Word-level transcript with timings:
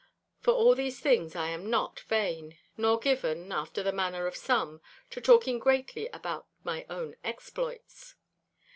For 0.39 0.49
of 0.49 0.57
all 0.57 0.89
things 0.89 1.35
I 1.35 1.49
am 1.49 1.69
not 1.69 1.99
vain, 1.99 2.57
nor 2.75 2.97
given, 2.97 3.51
after 3.51 3.83
the 3.83 3.91
manner 3.91 4.25
of 4.25 4.35
some, 4.35 4.81
to 5.11 5.21
talking 5.21 5.59
greatly 5.59 6.07
about 6.07 6.47
my 6.63 6.87
own 6.89 7.17
exploits. 7.23 8.15